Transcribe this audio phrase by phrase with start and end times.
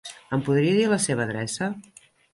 [0.37, 1.69] Em podria dir la seva adreça?